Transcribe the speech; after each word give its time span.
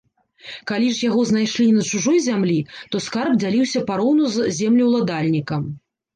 Калі 0.69 0.85
ж 0.99 1.03
яго 1.09 1.21
знайшлі 1.31 1.67
на 1.75 1.83
чужой 1.89 2.17
зямлі, 2.29 2.57
то 2.95 3.03
скарб 3.09 3.37
дзяліўся 3.45 3.85
пароўну 3.93 4.25
з 4.39 4.49
землеўладальнікам. 4.63 5.71